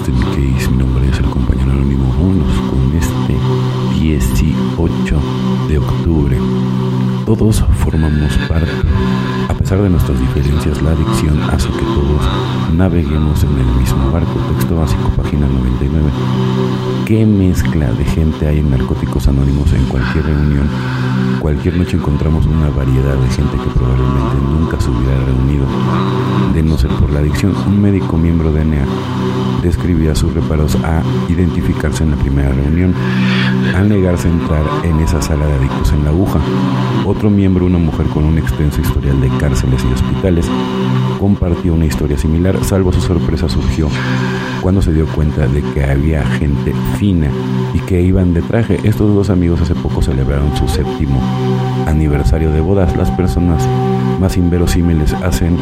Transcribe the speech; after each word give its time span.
Case, 0.00 0.70
mi 0.70 0.78
nombre 0.78 1.06
es 1.10 1.18
el 1.18 1.26
compañero 1.26 1.72
anónimo. 1.72 2.08
Vámonos 2.08 2.58
con 2.70 2.90
este 2.96 3.36
18 4.00 5.20
de 5.68 5.78
octubre. 5.78 6.38
Todos 7.26 7.62
formamos 7.84 8.32
parte. 8.48 8.70
A 9.48 9.54
pesar 9.54 9.82
de 9.82 9.90
nuestras 9.90 10.18
diferencias, 10.18 10.80
la 10.80 10.92
adicción 10.92 11.38
hace 11.50 11.68
que 11.68 11.84
todos 11.84 12.22
naveguemos 12.74 13.44
en 13.44 13.58
el 13.58 13.66
mismo 13.78 14.10
barco. 14.10 14.32
Texto 14.56 14.76
básico, 14.76 15.10
página 15.16 15.46
99. 15.46 16.10
¿Qué 17.04 17.26
mezcla 17.26 17.92
de 17.92 18.04
gente 18.06 18.48
hay 18.48 18.60
en 18.60 18.70
Narcóticos 18.70 19.28
Anónimos 19.28 19.70
en 19.74 19.84
cualquier 19.84 20.24
reunión? 20.24 20.66
Cualquier 21.38 21.76
noche 21.76 21.96
encontramos 21.96 22.46
una 22.46 22.68
variedad 22.70 23.16
de 23.16 23.28
gente 23.30 23.56
que 23.56 23.70
probablemente 23.70 24.36
nunca 24.50 24.80
se 24.80 24.90
hubiera 24.90 25.16
reunido, 25.24 25.66
de 26.54 26.62
no 26.62 26.76
ser 26.76 26.90
por 26.92 27.10
la 27.10 27.20
adicción. 27.20 27.54
Un 27.66 27.80
médico 27.80 28.16
miembro 28.16 28.52
de 28.52 28.64
NEA 28.64 28.84
describía 29.62 30.14
sus 30.14 30.34
reparos 30.34 30.76
a 30.76 31.02
identificarse 31.28 32.04
en 32.04 32.10
la 32.10 32.16
primera 32.16 32.50
reunión, 32.50 32.94
al 33.74 33.88
negarse 33.88 34.28
a 34.28 34.32
entrar 34.32 34.64
en 34.84 35.00
esa 35.00 35.22
sala 35.22 35.46
de 35.46 35.54
adictos 35.54 35.92
en 35.92 36.04
la 36.04 36.10
aguja. 36.10 36.40
Otro 37.06 37.30
miembro, 37.30 37.66
una 37.66 37.78
mujer 37.78 38.06
con 38.06 38.24
un 38.24 38.38
extenso 38.38 38.80
historial 38.80 39.20
de 39.20 39.28
cárceles 39.38 39.82
y 39.84 39.92
hospitales, 39.92 40.46
compartió 41.18 41.74
una 41.74 41.86
historia 41.86 42.18
similar, 42.18 42.62
salvo 42.64 42.92
su 42.92 43.00
sorpresa 43.00 43.48
surgió 43.48 43.88
cuando 44.60 44.82
se 44.82 44.92
dio 44.92 45.06
cuenta 45.06 45.46
de 45.46 45.62
que 45.62 45.84
había 45.84 46.24
gente 46.24 46.72
fina 46.98 47.28
y 47.74 47.78
que 47.80 48.00
iban 48.00 48.34
de 48.34 48.42
traje. 48.42 48.78
Estos 48.84 49.14
dos 49.14 49.30
amigos 49.30 49.60
hace 49.60 49.74
poco 49.74 50.02
celebraron 50.02 50.54
su 50.56 50.68
séptimo 50.68 51.19
aniversario 51.86 52.50
de 52.52 52.60
bodas. 52.60 52.96
Las 52.96 53.10
personas 53.10 53.66
más 54.20 54.36
inverosímiles 54.36 55.12
hacen 55.12 55.56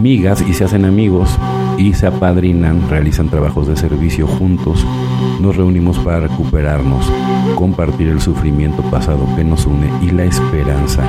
migas 0.00 0.42
y 0.46 0.54
se 0.54 0.64
hacen 0.64 0.84
amigos 0.84 1.36
y 1.78 1.92
se 1.94 2.06
apadrinan, 2.06 2.88
realizan 2.88 3.28
trabajos 3.28 3.66
de 3.66 3.76
servicio 3.76 4.26
juntos, 4.26 4.86
nos 5.40 5.56
reunimos 5.56 5.98
para 5.98 6.20
recuperarnos, 6.20 7.10
compartir 7.54 8.08
el 8.08 8.20
sufrimiento 8.20 8.82
pasado 8.82 9.26
que 9.36 9.44
nos 9.44 9.66
une 9.66 9.90
y 10.02 10.10
la 10.10 10.24
esperanza. 10.24 11.02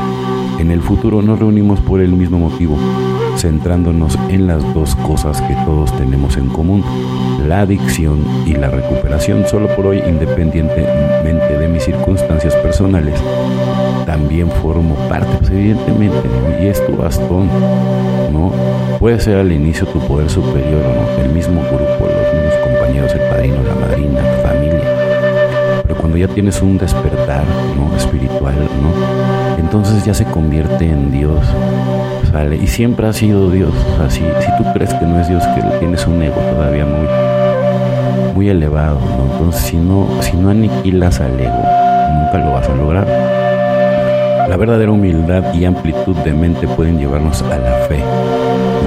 En 0.59 0.71
el 0.71 0.81
futuro 0.81 1.21
nos 1.21 1.39
reunimos 1.39 1.79
por 1.79 2.01
el 2.01 2.13
mismo 2.13 2.39
motivo, 2.39 2.77
centrándonos 3.37 4.17
en 4.29 4.47
las 4.47 4.63
dos 4.73 4.95
cosas 4.95 5.41
que 5.41 5.53
todos 5.65 5.95
tenemos 5.97 6.37
en 6.37 6.47
común, 6.49 6.83
la 7.47 7.61
adicción 7.61 8.23
y 8.45 8.53
la 8.53 8.69
recuperación, 8.69 9.45
solo 9.47 9.67
por 9.75 9.87
hoy 9.87 10.01
independientemente 10.07 11.57
de 11.57 11.67
mis 11.67 11.83
circunstancias 11.83 12.55
personales. 12.55 13.13
También 14.05 14.49
formo 14.49 14.95
parte, 15.07 15.27
pues 15.37 15.51
evidentemente, 15.51 16.27
y 16.61 16.67
es 16.67 16.83
tu 16.85 16.95
bastón, 16.95 17.47
¿no? 18.31 18.51
Puede 18.99 19.19
ser 19.19 19.37
al 19.37 19.51
inicio 19.51 19.85
tu 19.87 19.99
poder 19.99 20.29
superior 20.29 20.81
o 20.83 20.95
no, 20.95 21.23
el 21.23 21.31
mismo 21.31 21.61
grupo, 21.61 22.07
los 22.07 22.33
mismos 22.33 22.55
compañeros, 22.63 23.13
el 23.13 23.21
padrino, 23.29 23.57
la 23.63 23.75
madrina, 23.75 24.19
tu 24.19 24.47
familia. 24.47 25.83
Pero 25.83 25.95
cuando 25.99 26.17
ya 26.17 26.27
tienes 26.27 26.61
un 26.61 26.77
despertar, 26.77 27.43
¿no? 27.75 27.95
Espiritual, 27.95 28.55
¿no? 28.55 29.57
Entonces 29.57 30.03
ya 30.05 30.13
se 30.13 30.23
convierte 30.25 30.89
en 30.89 31.11
Dios, 31.11 31.45
Y 32.45 32.67
siempre 32.67 33.07
ha 33.07 33.13
sido 33.13 33.49
Dios. 33.49 33.73
O 33.93 33.97
sea, 33.97 34.09
si, 34.11 34.19
si 34.19 34.57
tú 34.57 34.63
crees 34.73 34.93
que 34.93 35.05
no 35.05 35.19
es 35.19 35.27
Dios, 35.27 35.43
que 35.47 35.61
tienes 35.79 36.05
un 36.05 36.21
ego 36.21 36.35
todavía 36.35 36.85
muy, 36.85 37.07
muy 38.35 38.49
elevado, 38.49 38.99
¿no? 38.99 39.33
Entonces 39.33 39.61
si 39.63 39.77
no, 39.77 40.07
si 40.21 40.37
no 40.37 40.51
aniquilas 40.51 41.19
al 41.19 41.39
ego, 41.39 41.63
nunca 42.13 42.37
lo 42.37 42.51
vas 42.51 42.69
a 42.69 42.75
lograr. 42.75 43.07
La 44.47 44.55
verdadera 44.55 44.91
humildad 44.91 45.51
y 45.55 45.65
amplitud 45.65 46.15
de 46.17 46.33
mente 46.33 46.67
pueden 46.67 46.99
llevarnos 46.99 47.41
a 47.41 47.57
la 47.57 47.73
fe. 47.87 48.03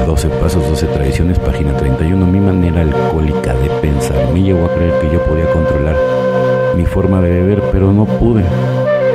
12 0.07 0.29
pasos, 0.29 0.67
12 0.69 0.87
tradiciones, 0.87 1.39
página 1.41 1.77
31. 1.77 2.25
Mi 2.27 2.39
manera 2.39 2.83
alcohólica 2.83 3.53
de 3.55 3.69
pensar 3.83 4.17
me 4.33 4.43
llevó 4.43 4.67
a 4.67 4.75
creer 4.75 4.95
que 5.01 5.13
yo 5.13 5.25
podía 5.25 5.47
controlar 5.47 5.97
mi 6.77 6.85
forma 6.85 7.21
de 7.21 7.31
beber, 7.31 7.63
pero 7.73 7.93
no 7.93 8.05
pude. 8.05 8.45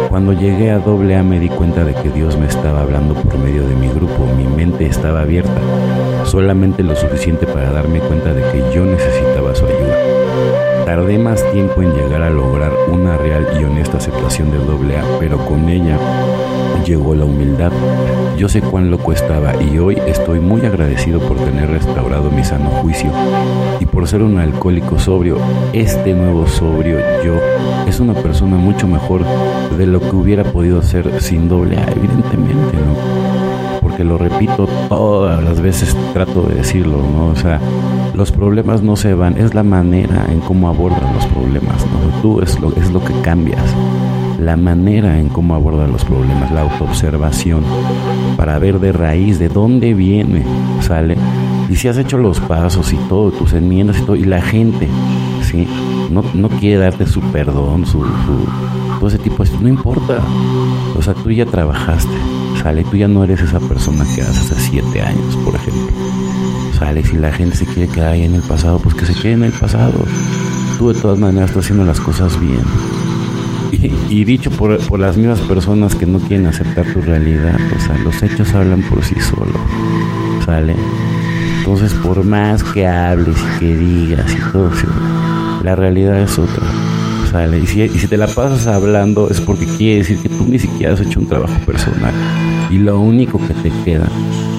Cuando 0.09 0.33
llegué 0.33 0.71
a 0.71 0.79
doble 0.79 1.15
A 1.15 1.23
me 1.23 1.39
di 1.39 1.49
cuenta 1.49 1.83
de 1.83 1.93
que 1.93 2.09
Dios 2.09 2.37
me 2.37 2.47
estaba 2.47 2.81
hablando 2.81 3.13
por 3.15 3.37
medio 3.37 3.67
de 3.67 3.75
mi 3.75 3.87
grupo. 3.89 4.25
Mi 4.37 4.45
mente 4.45 4.85
estaba 4.85 5.21
abierta, 5.21 5.59
solamente 6.25 6.83
lo 6.83 6.95
suficiente 6.95 7.45
para 7.45 7.71
darme 7.71 7.99
cuenta 7.99 8.33
de 8.33 8.41
que 8.51 8.63
yo 8.73 8.85
necesitaba 8.85 9.53
su 9.55 9.65
ayuda. 9.65 10.85
Tardé 10.85 11.17
más 11.17 11.43
tiempo 11.51 11.81
en 11.81 11.93
llegar 11.93 12.21
a 12.21 12.29
lograr 12.29 12.71
una 12.89 13.17
real 13.17 13.47
y 13.59 13.63
honesta 13.63 13.97
aceptación 13.97 14.51
de 14.51 14.59
doble 14.59 14.97
A, 14.97 15.03
pero 15.19 15.37
con 15.37 15.67
ella 15.67 15.97
llegó 16.83 17.15
la 17.15 17.25
humildad. 17.25 17.71
Yo 18.37 18.49
sé 18.49 18.61
cuán 18.61 18.91
loco 18.91 19.13
estaba 19.13 19.53
y 19.61 19.77
hoy 19.77 19.97
estoy 20.07 20.39
muy 20.39 20.65
agradecido 20.65 21.19
por 21.19 21.37
tener 21.37 21.69
restaurado 21.69 22.29
mi 22.29 22.43
sano 22.43 22.69
juicio 22.81 23.11
y 23.79 23.85
por 23.85 24.07
ser 24.07 24.21
un 24.21 24.37
alcohólico 24.39 24.99
sobrio. 24.99 25.37
Este 25.73 26.13
nuevo 26.13 26.47
sobrio 26.47 26.97
yo 27.23 27.35
es 27.87 27.99
una 27.99 28.13
persona 28.13 28.57
mucho 28.57 28.87
mejor 28.87 29.21
de 29.77 29.87
lo 29.87 29.99
que 29.99 30.15
hubiera 30.15 30.43
podido 30.43 30.81
ser 30.81 31.21
sin 31.21 31.47
doble 31.47 31.77
A, 31.77 31.91
evidentemente, 31.91 32.77
¿no? 32.77 33.79
Porque 33.81 34.03
lo 34.03 34.17
repito 34.17 34.67
todas 34.89 35.43
las 35.43 35.61
veces, 35.61 35.95
trato 36.13 36.43
de 36.43 36.55
decirlo, 36.55 36.97
¿no? 36.97 37.27
O 37.27 37.35
sea, 37.35 37.59
los 38.13 38.31
problemas 38.31 38.81
no 38.81 38.95
se 38.95 39.13
van, 39.13 39.37
es 39.37 39.53
la 39.53 39.63
manera 39.63 40.25
en 40.29 40.39
cómo 40.41 40.67
abordan 40.67 41.13
los 41.13 41.25
problemas, 41.27 41.85
¿no? 41.85 42.21
Tú 42.21 42.41
es 42.41 42.59
lo, 42.59 42.73
es 42.75 42.91
lo 42.91 43.03
que 43.03 43.13
cambias 43.21 43.63
la 44.39 44.57
manera 44.57 45.19
en 45.19 45.29
cómo 45.29 45.55
abordan 45.55 45.91
los 45.91 46.03
problemas, 46.05 46.51
la 46.51 46.61
autoobservación, 46.61 47.63
para 48.37 48.59
ver 48.59 48.79
de 48.79 48.91
raíz 48.91 49.39
de 49.39 49.49
dónde 49.49 49.93
viene, 49.93 50.43
sale. 50.81 51.17
Y 51.69 51.75
si 51.75 51.87
has 51.87 51.97
hecho 51.97 52.17
los 52.17 52.39
pasos 52.39 52.93
y 52.93 52.97
todo, 53.09 53.31
tus 53.31 53.53
enmiendas 53.53 53.97
y 53.99 54.01
todo, 54.01 54.15
y 54.15 54.23
la 54.25 54.41
gente, 54.41 54.87
¿sí? 55.41 55.67
No, 56.11 56.23
no 56.33 56.49
quiere 56.49 56.77
darte 56.77 57.07
su 57.07 57.21
perdón, 57.21 57.85
su, 57.85 58.05
todo 58.99 59.07
ese 59.07 59.17
tipo 59.17 59.43
de 59.43 59.49
no 59.59 59.67
importa. 59.67 60.19
O 60.95 61.01
sea, 61.01 61.13
tú 61.13 61.31
ya 61.31 61.45
trabajaste, 61.45 62.13
sale, 62.61 62.83
tú 62.83 62.97
ya 62.97 63.07
no 63.07 63.23
eres 63.23 63.41
esa 63.41 63.59
persona 63.59 64.05
que 64.15 64.21
hace 64.21 64.53
hace 64.53 64.55
siete 64.55 65.01
años, 65.01 65.35
por 65.37 65.55
ejemplo. 65.55 65.87
Sale, 66.77 67.03
si 67.03 67.17
la 67.17 67.31
gente 67.31 67.55
se 67.55 67.65
quiere 67.65 67.87
quedar 67.87 68.13
ahí 68.13 68.23
en 68.23 68.35
el 68.35 68.41
pasado, 68.41 68.79
pues 68.79 68.95
que 68.95 69.05
se 69.05 69.13
quede 69.13 69.33
en 69.33 69.43
el 69.43 69.53
pasado. 69.53 69.93
Tú 70.77 70.89
de 70.89 70.99
todas 70.99 71.17
maneras 71.17 71.49
estás 71.49 71.65
haciendo 71.65 71.85
las 71.85 71.99
cosas 71.99 72.39
bien. 72.39 72.63
Y, 74.09 74.23
dicho 74.23 74.49
por, 74.51 74.77
por, 74.87 74.99
las 74.99 75.17
mismas 75.17 75.41
personas 75.41 75.95
que 75.95 76.05
no 76.05 76.19
quieren 76.19 76.47
aceptar 76.47 76.85
tu 76.93 77.01
realidad, 77.01 77.57
o 77.75 77.79
sea, 77.79 77.97
los 77.97 78.21
hechos 78.23 78.53
hablan 78.53 78.81
por 78.83 79.03
sí 79.03 79.15
solos, 79.19 79.61
¿sale? 80.45 80.75
Entonces, 81.59 81.93
por 81.95 82.23
más 82.23 82.63
que 82.63 82.87
hables 82.87 83.35
y 83.37 83.59
que 83.59 83.75
digas 83.75 84.31
y 84.33 84.51
todo, 84.51 84.71
la 85.63 85.75
realidad 85.75 86.19
es 86.21 86.37
otra, 86.37 86.65
¿sale? 87.31 87.59
Y 87.59 87.67
si, 87.67 87.81
y 87.81 87.89
si 87.89 88.07
te 88.07 88.17
la 88.17 88.27
pasas 88.27 88.67
hablando 88.67 89.29
es 89.29 89.41
porque 89.41 89.65
quiere 89.65 89.97
decir 89.97 90.19
que 90.19 90.29
tú 90.29 90.45
ni 90.47 90.59
siquiera 90.59 90.93
has 90.93 91.01
hecho 91.01 91.19
un 91.19 91.27
trabajo 91.27 91.57
personal 91.65 92.13
y 92.69 92.77
lo 92.77 92.99
único 92.99 93.39
que 93.47 93.53
te 93.53 93.71
queda 93.83 94.07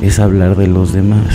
es 0.02 0.18
hablar 0.18 0.56
de 0.56 0.66
los 0.66 0.92
demás. 0.92 1.26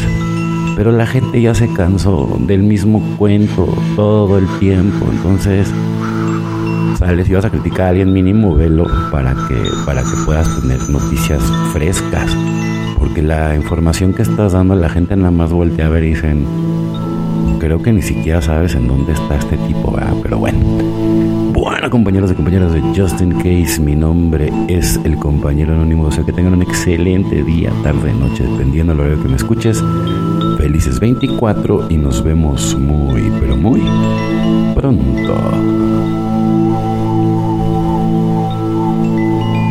Pero 0.76 0.92
la 0.92 1.06
gente 1.06 1.42
ya 1.42 1.54
se 1.54 1.72
cansó 1.72 2.38
del 2.42 2.64
mismo 2.64 3.02
cuento 3.18 3.68
todo 3.96 4.38
el 4.38 4.48
tiempo, 4.60 5.06
entonces 5.12 5.68
sales 7.08 7.30
vas 7.32 7.46
a 7.46 7.50
criticar 7.50 7.82
a 7.82 7.90
alguien 7.90 8.14
mínimo, 8.14 8.56
velo 8.56 8.86
para 9.12 9.34
que, 9.34 9.56
para 9.86 10.02
que 10.02 10.16
puedas 10.26 10.62
tener 10.62 10.80
noticias 10.90 11.42
frescas. 11.74 12.36
Porque 12.98 13.22
la 13.22 13.56
información 13.56 14.14
que 14.14 14.22
estás 14.22 14.54
dando 14.54 14.76
a 14.76 14.78
la 14.78 14.90
gente 14.90 15.16
nada 15.16 15.32
más 15.32 15.52
voltea 15.52 15.88
a 15.88 15.90
ver 15.90 16.04
y 16.04 16.10
dicen, 16.10 16.46
creo 17.60 17.82
que 17.82 17.92
ni 17.92 18.02
siquiera 18.02 18.42
sabes 18.42 18.76
en 18.76 18.88
dónde 18.88 19.14
está 19.14 19.36
este 19.36 19.58
tipo, 19.58 19.94
pero 20.22 20.38
bueno. 20.38 20.60
Bueno, 21.54 21.90
compañeros 21.90 22.32
y 22.32 22.36
compañeras 22.36 22.74
de 22.74 22.82
Justin 22.96 23.34
Case, 23.34 23.80
mi 23.82 23.96
nombre 23.96 24.52
es 24.68 25.00
el 25.04 25.18
compañero 25.18 25.74
anónimo. 25.74 26.04
O 26.06 26.12
sea 26.12 26.24
que 26.24 26.32
tengan 26.32 26.54
un 26.54 26.62
excelente 26.62 27.44
día, 27.44 27.72
tarde, 27.84 28.14
noche, 28.14 28.44
dependiendo 28.44 28.96
de 28.96 29.16
lo 29.16 29.22
que 29.22 29.30
me 29.30 29.36
escuches. 29.36 29.84
Felices 30.58 31.00
24 31.00 31.88
y 31.90 31.98
nos 31.98 32.24
vemos 32.24 32.78
muy, 32.80 33.32
pero 33.40 33.58
muy 33.58 33.82
pronto. 34.76 36.31